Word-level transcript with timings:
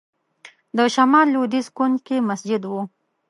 د 0.77 0.79
شمال 0.95 1.27
لوېدیځ 1.33 1.67
کونج 1.77 1.97
کې 2.07 2.17
مسجد 2.29 2.61
و. 2.67 2.73